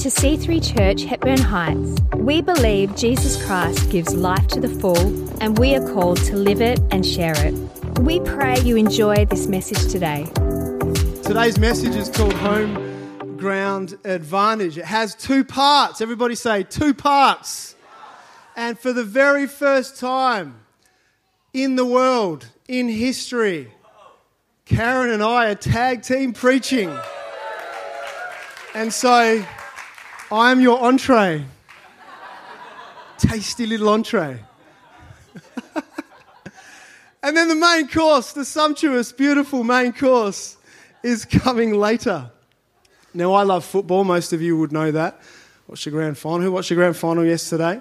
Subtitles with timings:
[0.00, 2.00] to C3 Church Hepburn Heights.
[2.16, 4.96] We believe Jesus Christ gives life to the full,
[5.42, 7.52] and we are called to live it and share it.
[7.98, 10.26] We pray you enjoy this message today.
[11.22, 14.78] Today's message is called Home Ground Advantage.
[14.78, 16.00] It has two parts.
[16.00, 17.74] Everybody say two parts.
[18.56, 20.62] And for the very first time
[21.52, 23.70] in the world, in history,
[24.64, 26.90] Karen and I are tag team preaching.
[28.74, 29.44] And so
[30.32, 31.44] I'm your entree.
[33.18, 34.38] Tasty little entree.
[37.22, 40.56] and then the main course, the sumptuous, beautiful main course,
[41.02, 42.30] is coming later.
[43.12, 44.04] Now, I love football.
[44.04, 45.20] Most of you would know that.
[45.66, 46.42] Watched the grand final.
[46.42, 47.80] Who watched the grand final yesterday?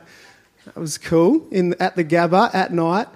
[0.66, 1.48] That was cool.
[1.52, 3.08] In, at the Gabba at night.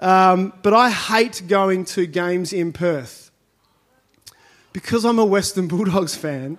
[0.00, 3.30] Um, but I hate going to games in Perth.
[4.72, 6.56] Because I'm a Western Bulldogs fan,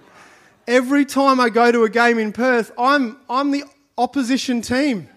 [0.70, 3.64] every time I go to a game in Perth, I'm, I'm the
[3.98, 5.10] opposition team.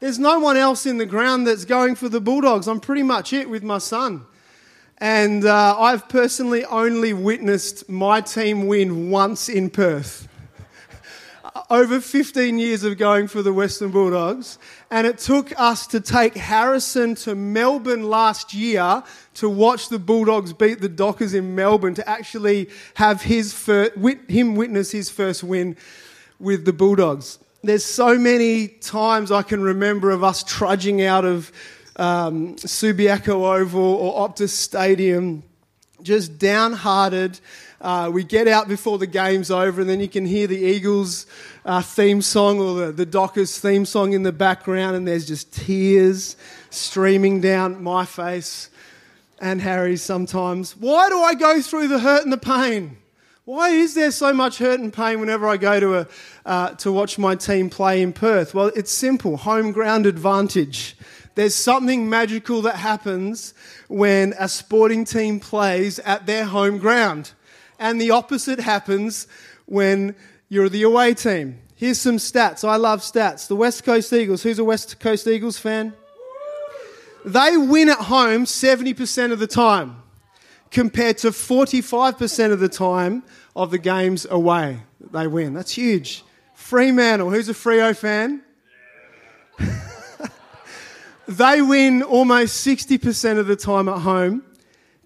[0.00, 2.66] There's no one else in the ground that's going for the Bulldogs.
[2.66, 4.26] I'm pretty much it with my son.
[4.98, 10.28] And uh, I've personally only witnessed my team win once in Perth.
[11.74, 14.58] Over 15 years of going for the Western Bulldogs.
[14.92, 19.02] And it took us to take Harrison to Melbourne last year
[19.34, 23.96] to watch the Bulldogs beat the Dockers in Melbourne to actually have his first,
[24.28, 25.76] him witness his first win
[26.38, 27.40] with the Bulldogs.
[27.64, 31.50] There's so many times I can remember of us trudging out of
[31.96, 35.42] um, Subiaco Oval or Optus Stadium,
[36.04, 37.40] just downhearted.
[37.80, 41.26] Uh, we get out before the game's over, and then you can hear the Eagles
[41.64, 45.52] uh, theme song or the, the Dockers theme song in the background, and there's just
[45.52, 46.36] tears
[46.70, 48.70] streaming down my face
[49.40, 50.76] and Harry's sometimes.
[50.76, 52.98] Why do I go through the hurt and the pain?
[53.44, 56.08] Why is there so much hurt and pain whenever I go to, a,
[56.46, 58.54] uh, to watch my team play in Perth?
[58.54, 60.96] Well, it's simple home ground advantage.
[61.34, 63.52] There's something magical that happens
[63.88, 67.32] when a sporting team plays at their home ground.
[67.78, 69.26] And the opposite happens
[69.66, 70.14] when
[70.48, 71.60] you're the away team.
[71.74, 72.66] Here's some stats.
[72.66, 73.48] I love stats.
[73.48, 74.42] The West Coast Eagles.
[74.42, 75.92] Who's a West Coast Eagles fan?
[77.24, 80.02] They win at home 70% of the time
[80.70, 83.22] compared to 45% of the time
[83.56, 84.80] of the games away
[85.12, 85.54] they win.
[85.54, 86.24] That's huge.
[86.54, 88.42] Fremantle, who's a Freo fan?
[91.28, 94.44] they win almost 60% of the time at home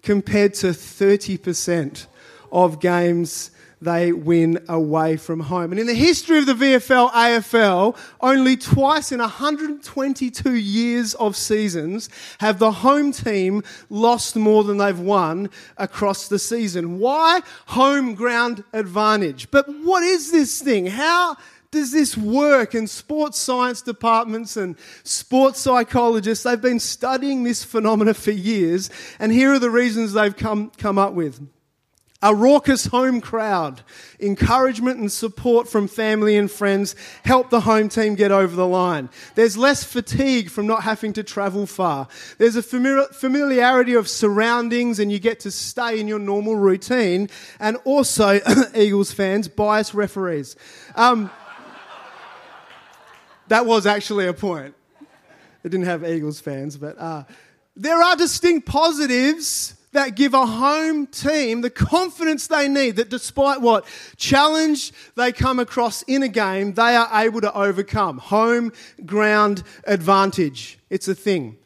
[0.01, 2.07] compared to 30%
[2.51, 3.51] of games
[3.81, 5.71] they win away from home.
[5.71, 12.09] And in the history of the VFL AFL, only twice in 122 years of seasons
[12.39, 16.99] have the home team lost more than they've won across the season.
[16.99, 17.41] Why?
[17.67, 19.49] Home ground advantage.
[19.51, 20.87] But what is this thing?
[20.87, 21.37] How
[21.71, 22.73] does this work?
[22.73, 28.89] And sports science departments and sports psychologists, they've been studying this phenomena for years,
[29.19, 31.39] and here are the reasons they've come, come up with.
[32.21, 33.81] A raucous home crowd,
[34.19, 36.93] encouragement and support from family and friends
[37.23, 39.09] help the home team get over the line.
[39.35, 42.09] There's less fatigue from not having to travel far.
[42.37, 47.29] There's a familiarity of surroundings and you get to stay in your normal routine.
[47.57, 48.41] And also,
[48.75, 50.57] Eagles fans, bias referees.
[50.95, 51.31] Um,
[53.47, 54.75] that was actually a point.
[55.63, 57.23] It didn't have Eagles fans, but uh,
[57.77, 63.61] there are distinct positives that give a home team the confidence they need that despite
[63.61, 63.85] what
[64.17, 68.17] challenge they come across in a game, they are able to overcome.
[68.19, 68.71] Home
[69.05, 70.79] ground advantage.
[70.89, 71.57] It's a thing.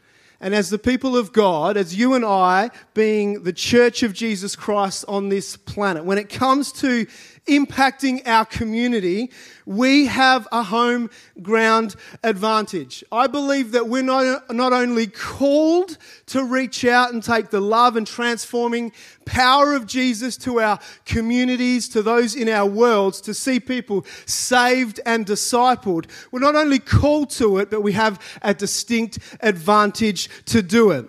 [0.44, 4.58] And as the people of God, as you and I, being the church of Jesus
[4.58, 7.08] Christ on this planet, when it comes to
[7.46, 9.30] impacting our community,
[9.66, 11.10] we have a home
[11.42, 13.04] ground advantage.
[13.12, 17.98] I believe that we're not, not only called to reach out and take the love
[17.98, 18.94] and transforming
[19.26, 25.00] power of Jesus to our communities, to those in our worlds, to see people saved
[25.06, 26.06] and discipled.
[26.32, 31.06] We're not only called to it, but we have a distinct advantage to do it.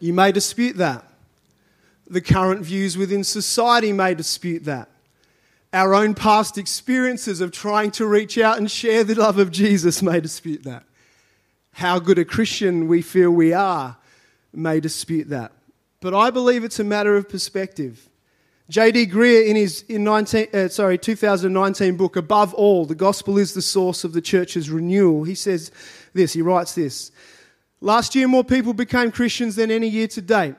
[0.00, 1.04] You may dispute that.
[2.06, 4.90] The current views within society may dispute that
[5.74, 10.00] our own past experiences of trying to reach out and share the love of Jesus
[10.02, 10.84] may dispute that.
[11.72, 13.96] How good a Christian we feel we are
[14.52, 15.50] may dispute that.
[16.00, 18.08] But I believe it's a matter of perspective.
[18.70, 19.08] J.D.
[19.08, 23.60] Greear, in his in 19, uh, sorry, 2019 book, Above All, the Gospel is the
[23.60, 25.72] Source of the Church's Renewal, he says
[26.14, 27.10] this, he writes this
[27.80, 30.54] Last year, more people became Christians than any year to date.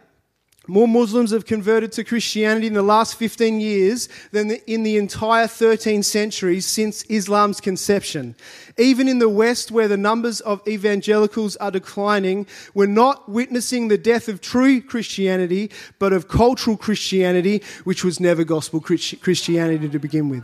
[0.68, 5.48] More Muslims have converted to Christianity in the last 15 years than in the entire
[5.48, 8.36] 13 centuries since Islam's conception.
[8.78, 13.98] Even in the West, where the numbers of evangelicals are declining, we're not witnessing the
[13.98, 20.30] death of true Christianity, but of cultural Christianity, which was never gospel Christianity to begin
[20.30, 20.44] with.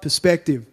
[0.00, 0.66] Perspective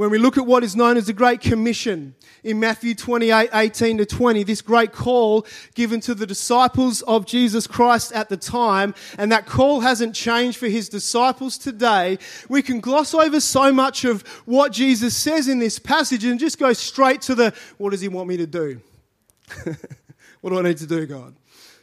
[0.00, 3.98] when we look at what is known as the Great Commission in Matthew 28 18
[3.98, 8.94] to 20, this great call given to the disciples of Jesus Christ at the time,
[9.18, 12.16] and that call hasn't changed for his disciples today,
[12.48, 16.58] we can gloss over so much of what Jesus says in this passage and just
[16.58, 18.80] go straight to the what does he want me to do?
[20.40, 21.34] what do I need to do, God?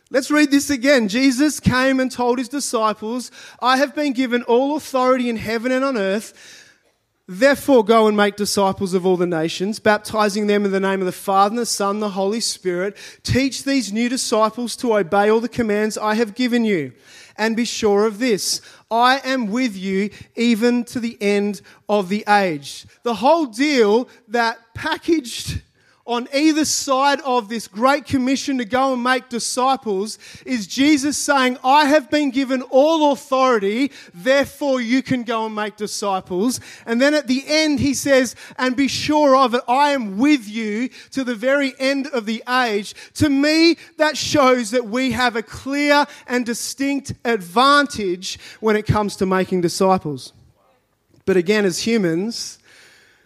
[0.10, 1.08] Let's read this again.
[1.08, 3.30] Jesus came and told his disciples,
[3.62, 6.64] I have been given all authority in heaven and on earth.
[7.30, 11.06] Therefore, go and make disciples of all the nations, baptizing them in the name of
[11.06, 12.96] the Father, and the Son, and the Holy Spirit.
[13.22, 16.94] Teach these new disciples to obey all the commands I have given you.
[17.36, 22.24] And be sure of this I am with you even to the end of the
[22.30, 22.86] age.
[23.04, 25.62] The whole deal that packaged
[26.08, 31.58] on either side of this great commission to go and make disciples is Jesus saying,
[31.64, 36.62] I have been given all authority, therefore you can go and make disciples.
[36.86, 40.48] And then at the end, he says, and be sure of it, I am with
[40.48, 42.96] you to the very end of the age.
[43.16, 49.18] To me, that shows that we have a clear and distinct advantage when it comes
[49.18, 50.32] to making disciples.
[51.26, 52.60] But again, as humans,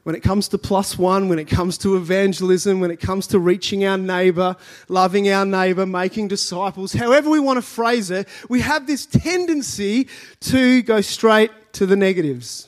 [0.03, 3.39] when it comes to plus one, when it comes to evangelism, when it comes to
[3.39, 4.55] reaching our neighbor,
[4.87, 10.07] loving our neighbor, making disciples, however we want to phrase it, we have this tendency
[10.39, 12.67] to go straight to the negatives.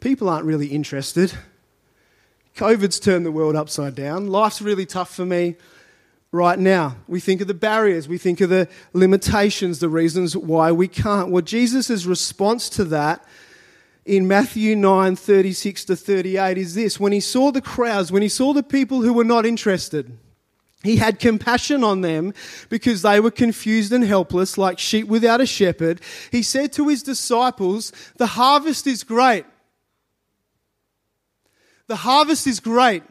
[0.00, 1.32] People aren't really interested.
[2.56, 4.28] COVID's turned the world upside down.
[4.28, 5.56] Life's really tough for me
[6.30, 6.96] right now.
[7.06, 11.30] We think of the barriers, we think of the limitations, the reasons why we can't.
[11.30, 13.24] Well, Jesus' response to that
[14.08, 18.28] in Matthew 9 36 to 38 is this when he saw the crowds, when he
[18.28, 20.18] saw the people who were not interested,
[20.82, 22.32] he had compassion on them
[22.70, 26.00] because they were confused and helpless, like sheep without a shepherd.
[26.32, 29.44] He said to his disciples, The harvest is great.
[31.86, 33.02] The harvest is great.
[33.02, 33.10] I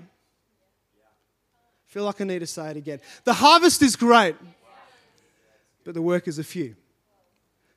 [1.87, 3.01] feel like I need to say it again.
[3.23, 4.35] The harvest is great,
[5.83, 6.75] but the workers are few.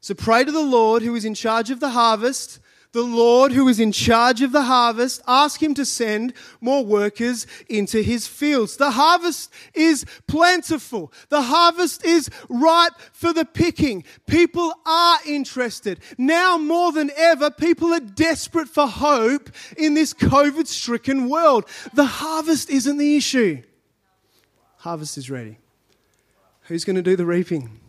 [0.00, 2.60] So pray to the Lord who is in charge of the harvest
[2.92, 7.46] the Lord who is in charge of the harvest, ask him to send more workers
[7.68, 8.76] into his fields.
[8.76, 11.12] The harvest is plentiful.
[11.28, 14.04] The harvest is ripe for the picking.
[14.26, 16.00] People are interested.
[16.18, 21.66] Now more than ever, people are desperate for hope in this COVID stricken world.
[21.94, 23.62] The harvest isn't the issue.
[24.78, 25.58] Harvest is ready.
[26.62, 27.79] Who's going to do the reaping?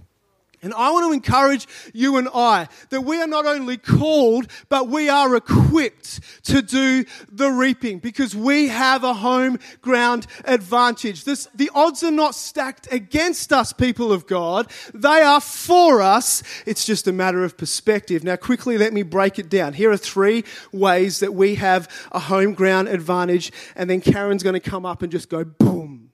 [0.63, 4.87] And I want to encourage you and I that we are not only called, but
[4.87, 11.23] we are equipped to do the reaping because we have a home ground advantage.
[11.23, 14.69] This, the odds are not stacked against us, people of God.
[14.93, 16.43] They are for us.
[16.67, 18.23] It's just a matter of perspective.
[18.23, 19.73] Now, quickly, let me break it down.
[19.73, 23.51] Here are three ways that we have a home ground advantage.
[23.75, 26.11] And then Karen's going to come up and just go boom,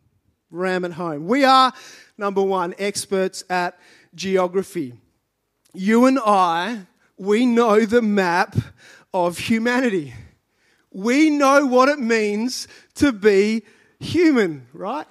[0.52, 1.28] ram it home.
[1.28, 1.74] We are,
[2.18, 3.78] number one, experts at
[4.18, 4.94] geography.
[5.74, 6.88] You and I,
[7.18, 8.58] we know the map
[9.14, 10.14] of humanity.
[10.92, 13.64] We know what it means to be
[14.00, 15.08] human, right?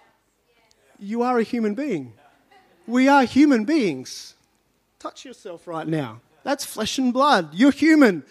[0.98, 2.12] You are a human being.
[2.86, 4.34] We are human beings.
[4.98, 6.20] Touch yourself right now.
[6.42, 7.54] That's flesh and blood.
[7.54, 8.24] You're human.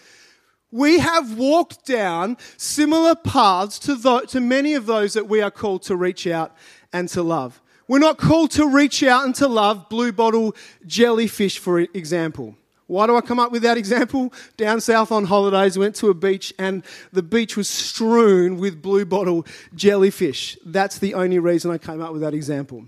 [0.70, 5.50] We have walked down similar paths to, the, to many of those that we are
[5.50, 6.54] called to reach out
[6.92, 7.60] and to love.
[7.88, 12.56] We're not called to reach out and to love blue bottle jellyfish, for example.
[12.88, 14.32] Why do I come up with that example?
[14.56, 19.04] Down south on holidays, went to a beach and the beach was strewn with blue
[19.04, 20.56] bottle jellyfish.
[20.64, 22.86] That's the only reason I came up with that example.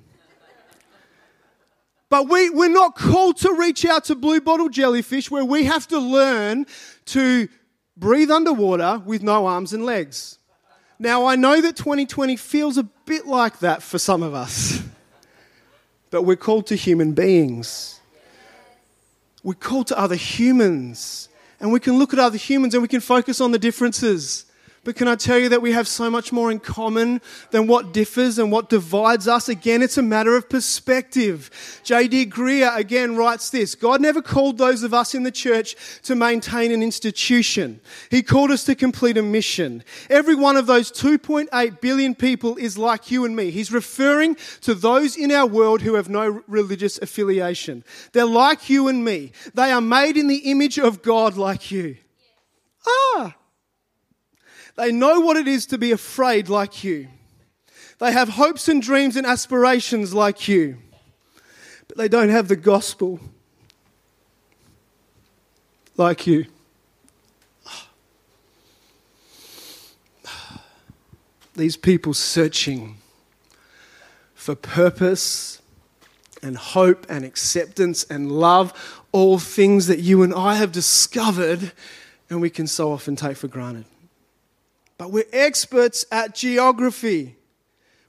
[2.10, 5.86] But we, we're not called to reach out to blue bottle jellyfish where we have
[5.88, 6.66] to learn
[7.06, 7.48] to
[7.96, 10.37] breathe underwater with no arms and legs.
[10.98, 14.82] Now, I know that 2020 feels a bit like that for some of us,
[16.10, 18.00] but we're called to human beings.
[19.44, 21.28] We're called to other humans,
[21.60, 24.44] and we can look at other humans and we can focus on the differences.
[24.84, 27.20] But can I tell you that we have so much more in common
[27.50, 29.48] than what differs and what divides us?
[29.48, 31.50] Again, it's a matter of perspective.
[31.84, 32.26] J.D.
[32.26, 36.72] Greear again writes this God never called those of us in the church to maintain
[36.72, 37.80] an institution,
[38.10, 39.82] He called us to complete a mission.
[40.08, 43.50] Every one of those 2.8 billion people is like you and me.
[43.50, 47.84] He's referring to those in our world who have no religious affiliation.
[48.12, 51.96] They're like you and me, they are made in the image of God like you.
[52.86, 53.34] Ah!
[54.78, 57.08] They know what it is to be afraid like you.
[57.98, 60.76] They have hopes and dreams and aspirations like you.
[61.88, 63.18] But they don't have the gospel
[65.96, 66.46] like you.
[71.56, 72.98] These people searching
[74.36, 75.60] for purpose
[76.40, 81.72] and hope and acceptance and love, all things that you and I have discovered
[82.30, 83.84] and we can so often take for granted
[84.98, 87.36] but we're experts at geography.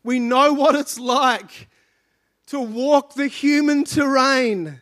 [0.03, 1.69] We know what it's like
[2.48, 4.81] to walk the human terrain.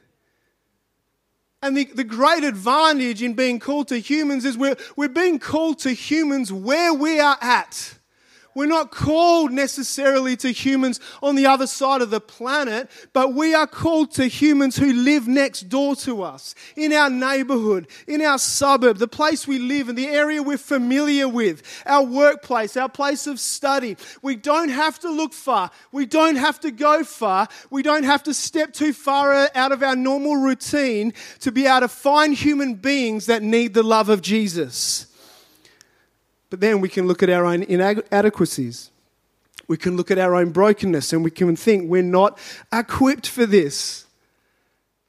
[1.62, 5.80] And the, the great advantage in being called to humans is we're, we're being called
[5.80, 7.97] to humans where we are at.
[8.58, 13.54] We're not called necessarily to humans on the other side of the planet, but we
[13.54, 18.40] are called to humans who live next door to us, in our neighborhood, in our
[18.40, 23.28] suburb, the place we live in, the area we're familiar with, our workplace, our place
[23.28, 23.96] of study.
[24.24, 25.70] We don't have to look far.
[25.92, 27.50] We don't have to go far.
[27.70, 31.82] We don't have to step too far out of our normal routine to be able
[31.82, 35.07] to find human beings that need the love of Jesus.
[36.50, 38.90] But then we can look at our own inadequacies.
[39.68, 42.40] We can look at our own brokenness and we can think we're not
[42.72, 44.07] equipped for this.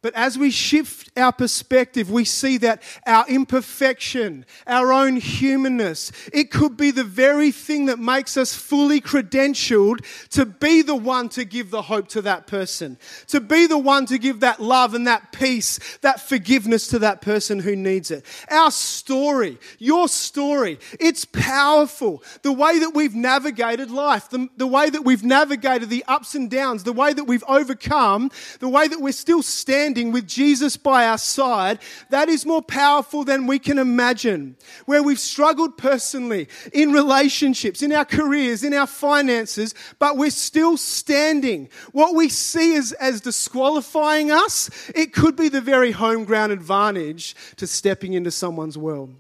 [0.01, 6.53] But as we shift our perspective, we see that our imperfection, our own humanness, it
[6.53, 11.45] could be the very thing that makes us fully credentialed to be the one to
[11.45, 15.09] give the hope to that person, to be the one to give that love and
[15.09, 18.25] that peace, that forgiveness to that person who needs it.
[18.53, 22.23] Our story, your story, it's powerful.
[22.43, 26.49] The way that we've navigated life, the, the way that we've navigated the ups and
[26.49, 30.77] downs, the way that we've overcome, the way that we're still standing standing with Jesus
[30.77, 31.79] by our side,
[32.11, 34.55] that is more powerful than we can imagine.
[34.85, 40.77] Where we've struggled personally, in relationships, in our careers, in our finances, but we're still
[40.77, 41.71] standing.
[41.93, 47.35] What we see as, as disqualifying us, it could be the very home ground advantage
[47.57, 49.15] to stepping into someone's world.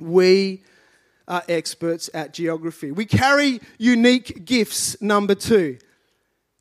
[0.00, 0.64] We
[1.28, 2.90] are experts at geography.
[2.90, 5.78] We carry unique gifts, number two.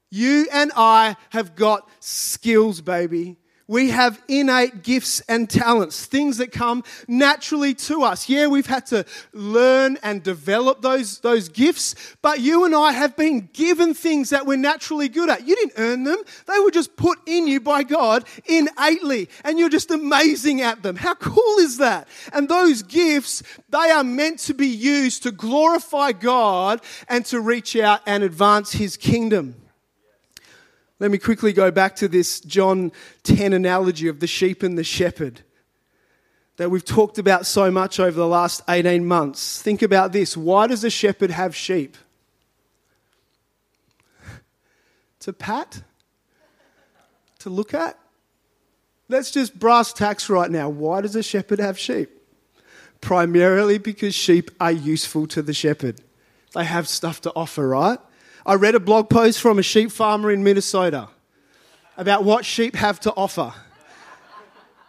[0.09, 3.37] You and I have got skills, baby.
[3.69, 8.27] We have innate gifts and talents, things that come naturally to us.
[8.27, 13.15] Yeah, we've had to learn and develop those, those gifts, but you and I have
[13.15, 15.47] been given things that we're naturally good at.
[15.47, 19.69] You didn't earn them, they were just put in you by God innately, and you're
[19.69, 20.95] just amazing at them.
[20.95, 22.07] How cool is that?
[22.33, 27.75] And those gifts, they are meant to be used to glorify God and to reach
[27.75, 29.68] out and advance His kingdom.
[30.99, 32.91] Let me quickly go back to this John
[33.23, 35.41] 10 analogy of the sheep and the shepherd
[36.57, 39.61] that we've talked about so much over the last 18 months.
[39.61, 41.95] Think about this why does a shepherd have sheep?
[45.21, 45.83] to pat?
[47.39, 47.97] To look at?
[49.07, 50.67] Let's just brass tacks right now.
[50.67, 52.09] Why does a shepherd have sheep?
[52.99, 56.01] Primarily because sheep are useful to the shepherd.
[56.53, 57.99] They have stuff to offer, right?
[58.45, 61.09] I read a blog post from a sheep farmer in Minnesota
[61.97, 63.53] about what sheep have to offer.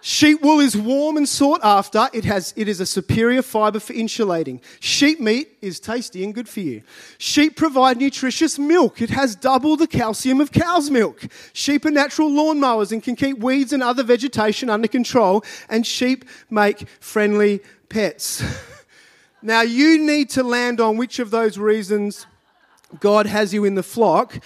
[0.03, 2.09] Sheep wool is warm and sought after.
[2.15, 4.63] It, has, it is a superior fiber for insulating.
[4.79, 6.83] Sheep meat is tasty and good for you.
[7.19, 9.03] Sheep provide nutritious milk.
[9.03, 11.27] It has double the calcium of cow's milk.
[11.53, 15.45] Sheep are natural lawnmowers and can keep weeds and other vegetation under control.
[15.69, 18.43] And sheep make friendly pets.
[19.43, 22.27] now, you need to land on which of those reasons
[22.99, 24.43] God has you in the flock.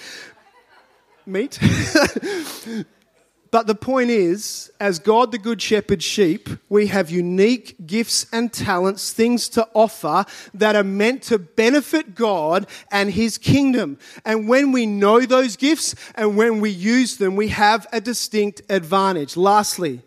[1.26, 1.58] Meat.
[3.50, 8.52] but the point is, as God the Good Shepherd sheep, we have unique gifts and
[8.52, 13.98] talents, things to offer that are meant to benefit God and His kingdom.
[14.26, 18.60] And when we know those gifts and when we use them, we have a distinct
[18.68, 19.36] advantage.
[19.36, 20.02] Lastly,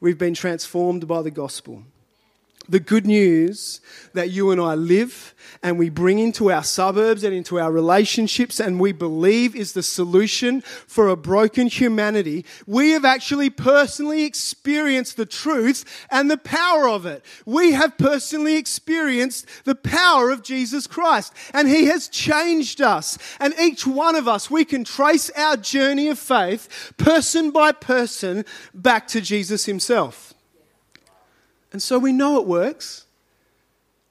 [0.00, 1.84] we've been transformed by the gospel.
[2.68, 3.80] The good news
[4.14, 8.60] that you and I live and we bring into our suburbs and into our relationships
[8.60, 15.16] and we believe is the solution for a broken humanity, we have actually personally experienced
[15.16, 17.24] the truth and the power of it.
[17.46, 23.18] We have personally experienced the power of Jesus Christ and He has changed us.
[23.38, 28.44] And each one of us, we can trace our journey of faith person by person
[28.74, 30.31] back to Jesus Himself.
[31.72, 33.06] And so we know it works.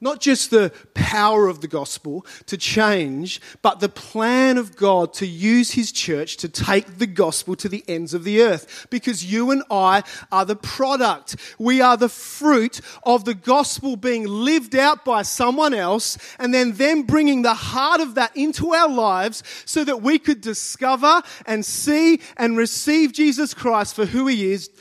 [0.04, 5.28] Not just the power of the gospel to change, but the plan of God to
[5.28, 8.88] use his church to take the gospel to the ends of the earth.
[8.90, 10.02] Because you and I
[10.32, 11.36] are the product.
[11.60, 16.74] We are the fruit of the gospel being lived out by someone else and then
[16.74, 21.64] them bringing the heart of that into our lives so that we could discover and
[21.64, 24.72] see and receive Jesus Christ for who he is,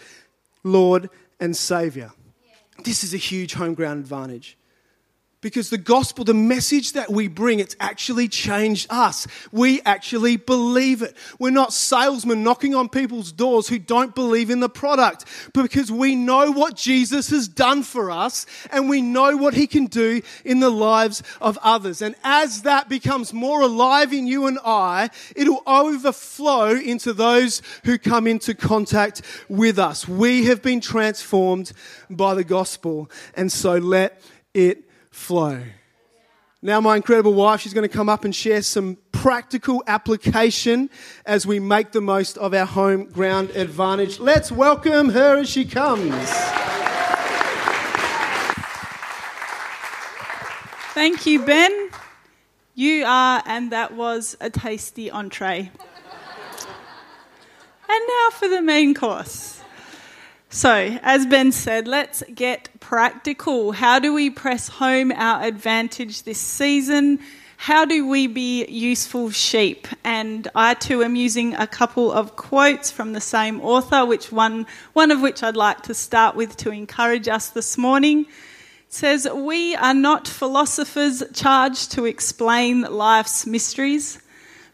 [0.64, 2.12] Lord and Savior.
[2.82, 4.56] This is a huge home ground advantage.
[5.42, 9.26] Because the gospel, the message that we bring, it's actually changed us.
[9.50, 11.16] We actually believe it.
[11.38, 15.90] We're not salesmen knocking on people's doors who don't believe in the product, but because
[15.90, 20.20] we know what Jesus has done for us and we know what he can do
[20.44, 22.02] in the lives of others.
[22.02, 27.96] And as that becomes more alive in you and I, it'll overflow into those who
[27.96, 30.06] come into contact with us.
[30.06, 31.72] We have been transformed
[32.10, 33.10] by the gospel.
[33.34, 34.20] And so let
[34.52, 35.62] it flow.
[36.62, 40.90] Now, my incredible wife, she's going to come up and share some practical application
[41.24, 44.20] as we make the most of our home ground advantage.
[44.20, 46.14] Let's welcome her as she comes.
[50.92, 51.90] Thank you, Ben.
[52.74, 55.70] You are, and that was a tasty entree.
[57.88, 59.60] and now for the main course.
[60.50, 63.72] So, as Ben said, let's get practical.
[63.72, 67.20] How do we press home our advantage this season?
[67.56, 69.86] How do we be useful sheep?
[70.02, 74.66] And I too am using a couple of quotes from the same author, which one,
[74.94, 78.20] one of which I'd like to start with to encourage us this morning.
[78.20, 78.26] It
[78.88, 84.18] says, We are not philosophers charged to explain life's mysteries,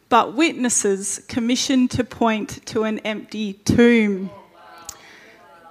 [0.09, 4.31] but witnesses commissioned to point to an empty tomb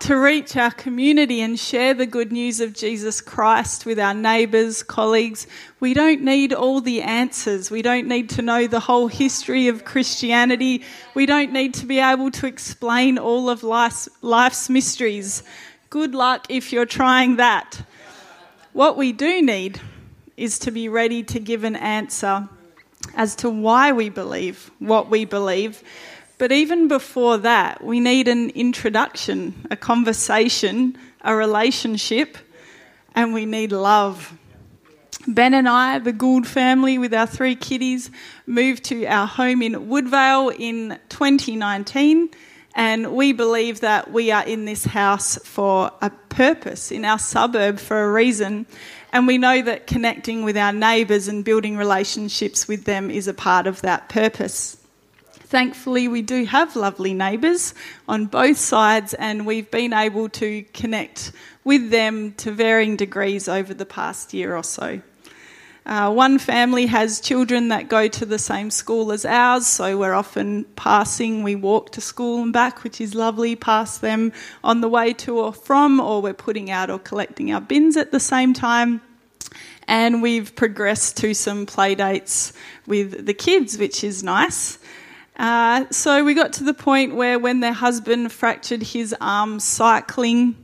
[0.01, 4.83] to reach our community and share the good news of Jesus Christ with our neighbours,
[4.83, 5.47] colleagues.
[5.79, 7.71] We don't need all the answers.
[7.71, 10.83] We don't need to know the whole history of Christianity.
[11.13, 15.43] We don't need to be able to explain all of life's, life's mysteries.
[15.89, 17.81] Good luck if you're trying that.
[18.73, 19.79] What we do need
[20.37, 22.47] is to be ready to give an answer
[23.15, 25.81] as to why we believe what we believe
[26.37, 32.37] but even before that, we need an introduction, a conversation, a relationship,
[33.13, 34.37] and we need love.
[35.27, 38.11] Ben and I, the Gould family, with our three kiddies,
[38.45, 42.29] moved to our home in Woodvale in 2019.
[42.75, 47.79] And we believe that we are in this house for a purpose, in our suburb
[47.79, 48.65] for a reason.
[49.13, 53.33] And we know that connecting with our neighbours and building relationships with them is a
[53.33, 54.77] part of that purpose.
[55.55, 57.73] Thankfully, we do have lovely neighbours
[58.09, 61.31] on both sides, and we've been able to connect
[61.63, 64.99] with them to varying degrees over the past year or so.
[65.85, 70.13] Uh, one family has children that go to the same school as ours, so we're
[70.13, 71.41] often passing.
[71.41, 75.39] We walk to school and back, which is lovely, past them on the way to
[75.39, 78.99] or from, or we're putting out or collecting our bins at the same time.
[79.87, 82.51] And we've progressed to some play dates
[82.85, 84.79] with the kids, which is nice.
[85.37, 90.55] Uh, so we got to the point where when their husband fractured his arm cycling,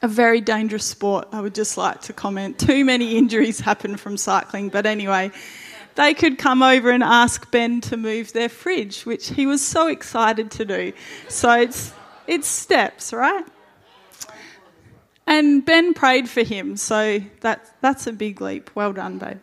[0.00, 2.58] a very dangerous sport, I would just like to comment.
[2.58, 5.30] Too many injuries happen from cycling, but anyway,
[5.96, 9.88] they could come over and ask Ben to move their fridge, which he was so
[9.88, 10.92] excited to do.
[11.28, 11.92] So it's,
[12.26, 13.44] it's steps, right?
[15.26, 18.70] And Ben prayed for him, so that, that's a big leap.
[18.74, 19.40] Well done, babe.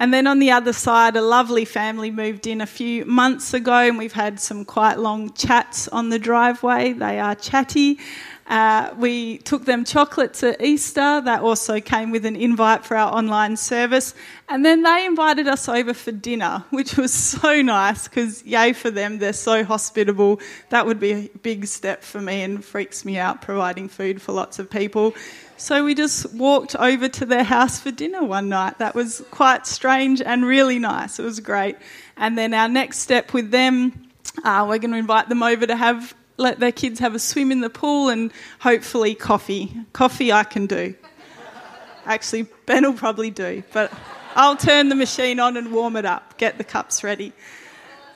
[0.00, 3.74] And then on the other side, a lovely family moved in a few months ago,
[3.74, 6.92] and we've had some quite long chats on the driveway.
[6.92, 7.98] They are chatty.
[8.46, 11.20] Uh, we took them chocolates at Easter.
[11.20, 14.14] That also came with an invite for our online service.
[14.48, 18.90] And then they invited us over for dinner, which was so nice because, yay for
[18.90, 20.40] them, they're so hospitable.
[20.68, 24.32] That would be a big step for me and freaks me out providing food for
[24.32, 25.14] lots of people.
[25.56, 28.78] So we just walked over to their house for dinner one night.
[28.78, 31.18] That was quite strange and really nice.
[31.18, 31.76] It was great.
[32.16, 34.10] And then our next step with them,
[34.44, 37.52] uh, we're going to invite them over to have let their kids have a swim
[37.52, 39.74] in the pool and hopefully coffee.
[39.92, 40.94] Coffee I can do.
[42.06, 43.92] Actually, Ben will probably do, but
[44.34, 47.32] I'll turn the machine on and warm it up, get the cups ready.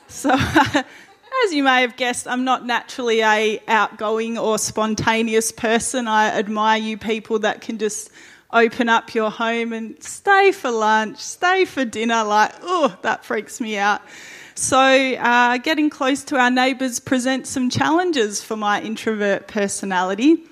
[0.08, 0.30] So,
[1.44, 6.08] as you may have guessed, I'm not naturally a outgoing or spontaneous person.
[6.08, 8.10] I admire you people that can just
[8.52, 12.24] open up your home and stay for lunch, stay for dinner.
[12.24, 14.02] Like, oh, that freaks me out.
[14.60, 20.42] So, uh, getting close to our neighbours presents some challenges for my introvert personality.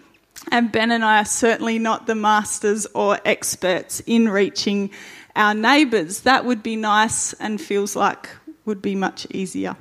[0.52, 4.92] And Ben and I are certainly not the masters or experts in reaching
[5.34, 6.20] our neighbours.
[6.20, 8.30] That would be nice and feels like
[8.64, 9.76] would be much easier.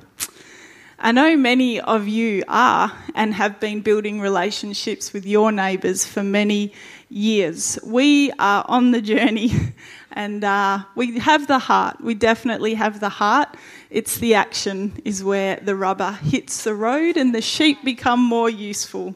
[0.98, 6.22] I know many of you are and have been building relationships with your neighbours for
[6.22, 6.72] many
[7.10, 7.78] years.
[7.84, 9.52] We are on the journey
[10.12, 12.00] and uh, we have the heart.
[12.00, 13.58] We definitely have the heart.
[13.90, 18.48] It's the action is where the rubber hits the road and the sheep become more
[18.48, 19.14] useful.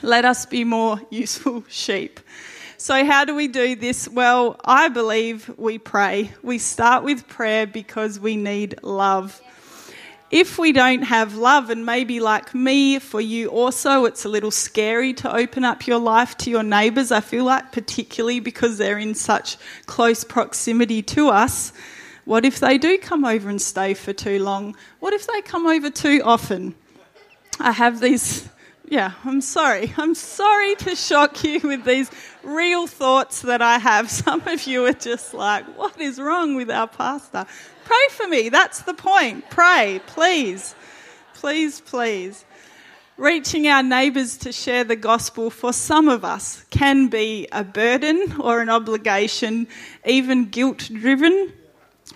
[0.00, 2.20] Let us be more useful sheep.
[2.78, 4.08] So, how do we do this?
[4.08, 6.32] Well, I believe we pray.
[6.42, 9.42] We start with prayer because we need love
[10.30, 14.50] if we don't have love, and maybe like me, for you also, it's a little
[14.50, 17.10] scary to open up your life to your neighbours.
[17.10, 21.72] I feel like, particularly because they're in such close proximity to us.
[22.26, 24.76] What if they do come over and stay for too long?
[25.00, 26.74] What if they come over too often?
[27.58, 28.46] I have these,
[28.84, 29.94] yeah, I'm sorry.
[29.96, 32.10] I'm sorry to shock you with these
[32.42, 34.10] real thoughts that I have.
[34.26, 37.46] Some of you are just like, what is wrong with our pastor?
[37.88, 38.50] Pray for me.
[38.50, 39.48] That's the point.
[39.48, 40.74] Pray, please.
[41.32, 42.44] Please, please.
[43.16, 48.36] Reaching our neighbours to share the gospel for some of us can be a burden
[48.40, 49.68] or an obligation,
[50.04, 51.50] even guilt driven,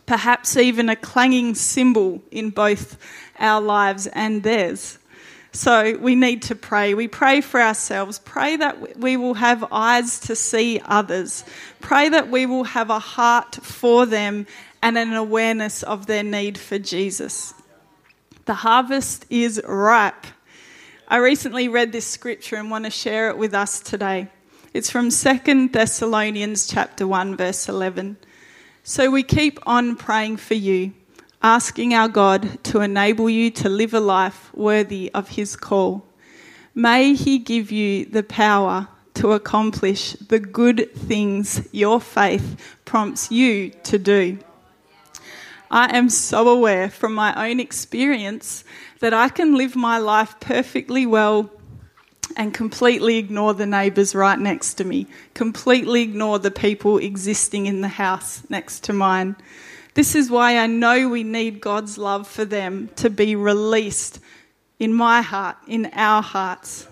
[0.04, 2.98] perhaps even a clanging cymbal in both
[3.38, 4.98] our lives and theirs.
[5.52, 6.92] So we need to pray.
[6.92, 8.18] We pray for ourselves.
[8.18, 11.44] Pray that we will have eyes to see others.
[11.80, 14.46] Pray that we will have a heart for them
[14.82, 17.54] and an awareness of their need for Jesus.
[18.44, 20.26] The harvest is ripe.
[21.06, 24.26] I recently read this scripture and want to share it with us today.
[24.74, 28.16] It's from 2 Thessalonians chapter 1 verse 11.
[28.82, 30.92] So we keep on praying for you,
[31.40, 36.04] asking our God to enable you to live a life worthy of his call.
[36.74, 43.70] May he give you the power to accomplish the good things your faith prompts you
[43.84, 44.38] to do.
[45.72, 48.62] I am so aware from my own experience
[49.00, 51.50] that I can live my life perfectly well
[52.36, 57.80] and completely ignore the neighbours right next to me, completely ignore the people existing in
[57.80, 59.34] the house next to mine.
[59.94, 64.20] This is why I know we need God's love for them to be released
[64.78, 66.86] in my heart, in our hearts.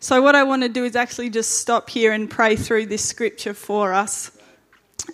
[0.00, 3.04] So, what I want to do is actually just stop here and pray through this
[3.04, 4.32] scripture for us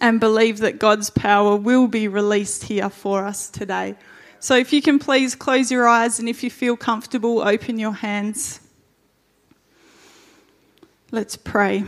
[0.00, 3.94] and believe that God's power will be released here for us today.
[4.40, 7.92] So, if you can please close your eyes and if you feel comfortable, open your
[7.92, 8.60] hands.
[11.10, 11.84] Let's pray.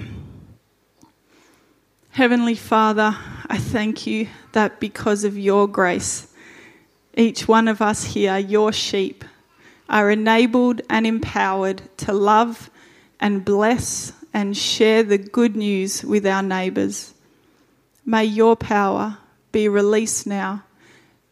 [2.11, 3.15] Heavenly Father,
[3.49, 6.33] I thank you that because of your grace,
[7.15, 9.25] each one of us here, your sheep,
[9.89, 12.71] are enabled and empowered to love
[13.21, 17.13] and bless and share the good news with our neighbours.
[18.09, 19.19] May your power
[19.51, 20.62] be released now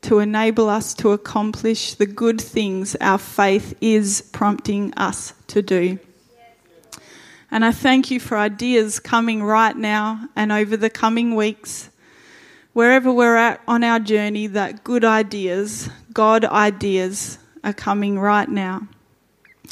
[0.03, 5.99] to enable us to accomplish the good things our faith is prompting us to do.
[7.51, 11.91] And I thank you for ideas coming right now and over the coming weeks.
[12.73, 18.89] Wherever we're at on our journey, that good ideas, God ideas, are coming right now.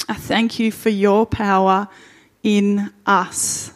[0.07, 1.89] I thank you for your power
[2.41, 3.73] in us.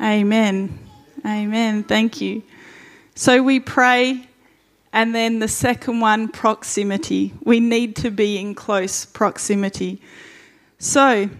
[0.00, 0.83] Amen.
[1.26, 1.84] Amen.
[1.84, 2.42] Thank you.
[3.14, 4.28] So we pray,
[4.92, 7.32] and then the second one, proximity.
[7.42, 10.02] We need to be in close proximity.
[10.78, 11.30] So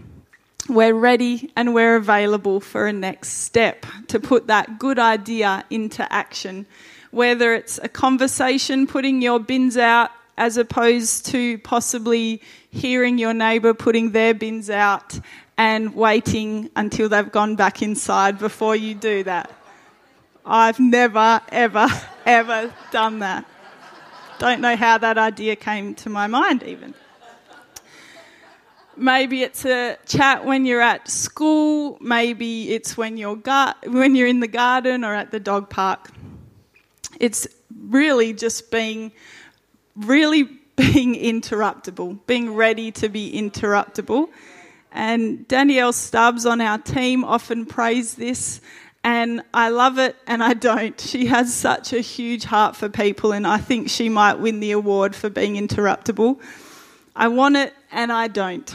[0.67, 6.11] we're ready and we're available for a next step to put that good idea into
[6.11, 6.65] action.
[7.11, 13.73] Whether it's a conversation, putting your bins out, as opposed to possibly hearing your neighbour
[13.73, 15.17] putting their bins out
[15.57, 19.49] and waiting until they've gone back inside before you do that.
[20.45, 21.87] I've never, ever,
[22.25, 23.45] ever done that.
[24.37, 26.93] Don't know how that idea came to my mind, even.
[28.97, 31.97] Maybe it's a chat when you're at school.
[31.99, 36.11] Maybe it's when you're gar- when you're in the garden or at the dog park.
[37.19, 39.11] It's really just being,
[39.95, 40.43] really
[40.75, 44.29] being interruptible, being ready to be interruptible.
[44.91, 48.61] And Danielle Stubbs on our team often prays this
[49.05, 50.99] And I love it and I don't.
[50.99, 54.71] She has such a huge heart for people, and I think she might win the
[54.71, 56.41] award for being interruptible.
[57.15, 58.73] I want it and I don't.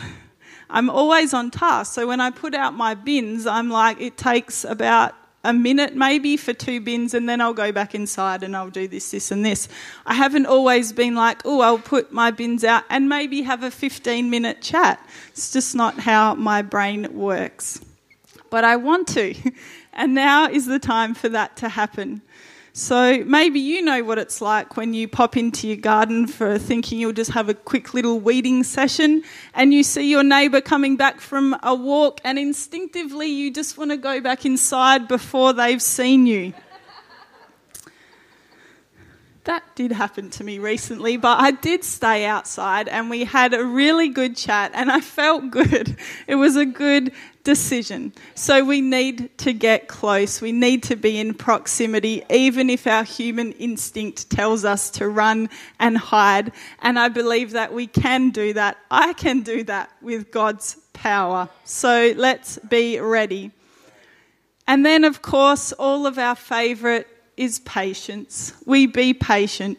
[0.71, 1.95] I'm always on task.
[1.95, 6.37] So when I put out my bins, I'm like, it takes about a minute maybe
[6.37, 9.45] for two bins and then I'll go back inside and I'll do this, this, and
[9.45, 9.69] this.
[10.07, 13.71] I haven't always been like, oh, I'll put my bins out and maybe have a
[13.71, 15.05] 15 minute chat.
[15.31, 17.81] It's just not how my brain works.
[18.49, 19.35] But I want to.
[19.93, 22.23] And now is the time for that to happen.
[22.73, 27.01] So maybe you know what it's like when you pop into your garden for thinking
[27.01, 29.25] you'll just have a quick little weeding session
[29.55, 33.91] and you see your neighbour coming back from a walk and instinctively you just want
[33.91, 36.55] to go back inside before they've seen you.
[39.51, 43.65] That did happen to me recently, but I did stay outside and we had a
[43.65, 45.97] really good chat and I felt good.
[46.29, 47.11] It was a good
[47.43, 48.13] decision.
[48.37, 50.41] So we need to get close.
[50.41, 55.49] We need to be in proximity, even if our human instinct tells us to run
[55.81, 56.53] and hide.
[56.81, 58.77] And I believe that we can do that.
[58.89, 61.49] I can do that with God's power.
[61.65, 63.51] So let's be ready.
[64.69, 67.09] And then, of course, all of our favourite
[67.41, 68.53] is patience.
[68.67, 69.79] We be patient.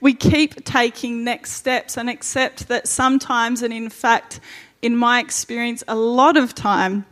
[0.00, 4.38] We keep taking next steps and accept that sometimes, and in fact,
[4.80, 7.04] in my experience, a lot of time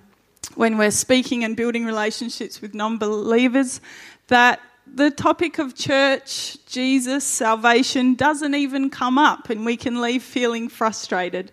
[0.54, 3.80] when we're speaking and building relationships with non believers,
[4.28, 10.22] that the topic of church, Jesus, salvation doesn't even come up, and we can leave
[10.22, 11.50] feeling frustrated.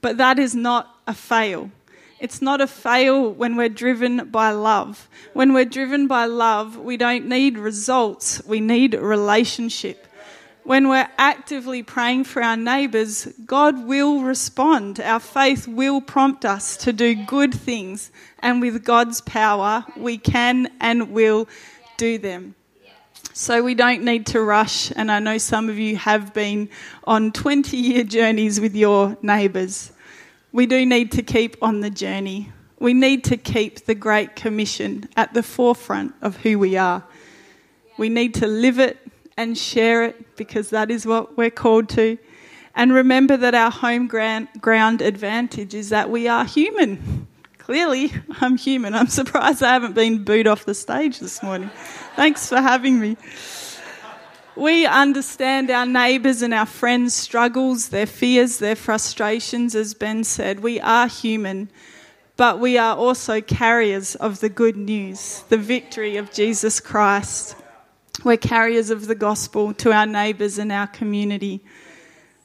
[0.00, 1.70] But that is not a fail.
[2.20, 5.08] It's not a fail when we're driven by love.
[5.32, 10.06] When we're driven by love, we don't need results, we need relationship.
[10.62, 14.98] When we're actively praying for our neighbours, God will respond.
[14.98, 20.70] Our faith will prompt us to do good things, and with God's power, we can
[20.80, 21.48] and will
[21.98, 22.54] do them.
[23.34, 26.70] So we don't need to rush, and I know some of you have been
[27.04, 29.92] on 20 year journeys with your neighbours
[30.54, 32.52] we do need to keep on the journey.
[32.78, 37.02] We need to keep the Great Commission at the forefront of who we are.
[37.98, 38.96] We need to live it
[39.36, 42.18] and share it because that is what we're called to.
[42.76, 47.26] And remember that our home ground advantage is that we are human.
[47.58, 48.94] Clearly, I'm human.
[48.94, 51.70] I'm surprised I haven't been booed off the stage this morning.
[52.14, 53.16] Thanks for having me.
[54.56, 60.60] We understand our neighbours and our friends' struggles, their fears, their frustrations, as Ben said.
[60.60, 61.70] We are human,
[62.36, 67.56] but we are also carriers of the good news, the victory of Jesus Christ.
[68.22, 71.60] We're carriers of the gospel to our neighbours and our community.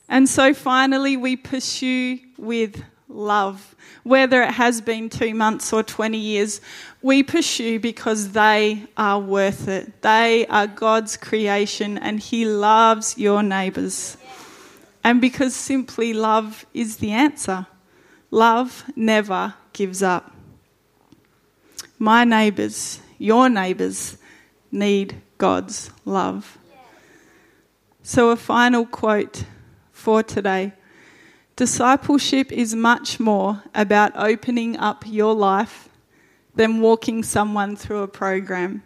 [0.07, 3.75] And so finally, we pursue with love.
[4.03, 6.61] Whether it has been two months or 20 years,
[7.01, 10.01] we pursue because they are worth it.
[10.01, 14.15] They are God's creation and He loves your neighbours.
[15.03, 17.67] And because simply love is the answer.
[18.31, 20.31] Love never gives up.
[21.97, 24.17] My neighbours, your neighbours,
[24.71, 26.57] need God's love.
[28.03, 29.43] So, a final quote
[29.91, 30.73] for today
[31.59, 35.89] Discipleship is much more about opening up your life
[36.55, 38.81] than walking someone through a program.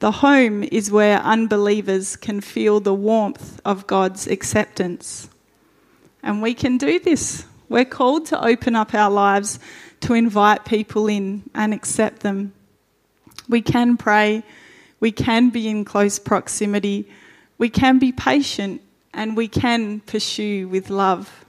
[0.00, 5.30] The home is where unbelievers can feel the warmth of God's acceptance.
[6.20, 7.44] And we can do this.
[7.68, 9.60] We're called to open up our lives
[10.00, 12.52] to invite people in and accept them.
[13.48, 14.42] We can pray,
[14.98, 17.08] we can be in close proximity,
[17.56, 18.82] we can be patient,
[19.14, 21.39] and we can pursue with love.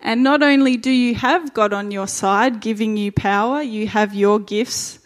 [0.00, 4.14] And not only do you have God on your side giving you power, you have
[4.14, 5.00] your gifts,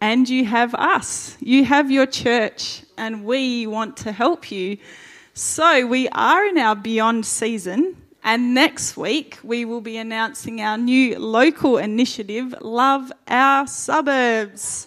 [0.00, 1.36] and you have us.
[1.40, 4.78] You have your church, and we want to help you.
[5.34, 10.78] So we are in our Beyond season, and next week we will be announcing our
[10.78, 14.86] new local initiative, Love Our Suburbs.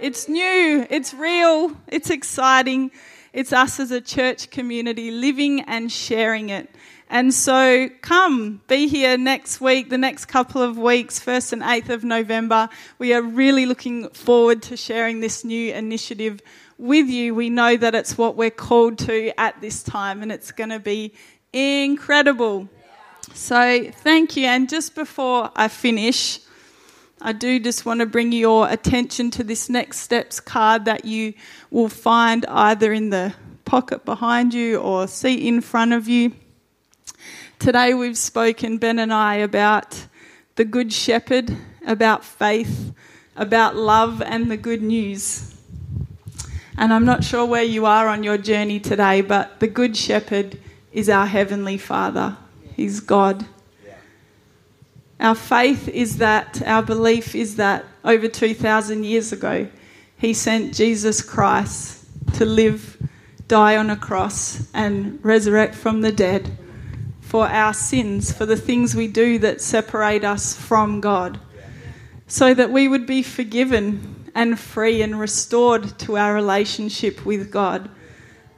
[0.00, 2.90] It's new, it's real, it's exciting.
[3.32, 6.68] It's us as a church community living and sharing it.
[7.12, 11.90] And so come, be here next week, the next couple of weeks, 1st and 8th
[11.90, 12.70] of November.
[12.98, 16.40] We are really looking forward to sharing this new initiative
[16.78, 17.34] with you.
[17.34, 20.78] We know that it's what we're called to at this time, and it's going to
[20.78, 21.12] be
[21.52, 22.70] incredible.
[23.34, 24.46] So thank you.
[24.46, 26.40] And just before I finish,
[27.20, 31.34] I do just want to bring your attention to this next steps card that you
[31.70, 33.34] will find either in the
[33.66, 36.32] pocket behind you or seat in front of you.
[37.62, 40.08] Today we've spoken, Ben and I, about
[40.56, 42.92] the Good Shepherd, about faith,
[43.36, 45.54] about love and the good news.
[46.76, 50.58] And I'm not sure where you are on your journey today, but the Good Shepherd
[50.92, 52.36] is our Heavenly Father.
[52.74, 53.46] He's God.
[55.20, 59.68] Our faith is that, our belief is that over 2,000 years ago,
[60.18, 63.00] He sent Jesus Christ to live,
[63.46, 66.58] die on a cross, and resurrect from the dead
[67.32, 71.40] for our sins, for the things we do that separate us from God,
[72.26, 77.88] so that we would be forgiven and free and restored to our relationship with God.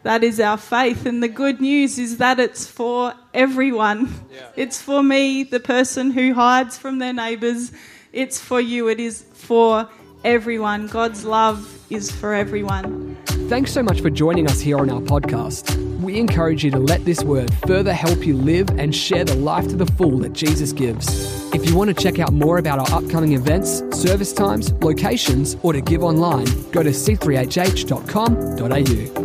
[0.02, 1.06] That is our faith.
[1.06, 4.12] And the good news is that it's for everyone.
[4.32, 4.48] Yeah.
[4.56, 7.70] It's for me, the person who hides from their neighbours.
[8.12, 8.88] It's for you.
[8.88, 9.88] It is for
[10.24, 10.88] everyone.
[10.88, 13.16] God's love is for everyone.
[13.48, 15.93] Thanks so much for joining us here on our podcast.
[16.00, 19.68] We encourage you to let this word further help you live and share the life
[19.68, 21.08] to the full that Jesus gives.
[21.54, 25.72] If you want to check out more about our upcoming events, service times, locations, or
[25.72, 29.23] to give online, go to c3hh.com.au.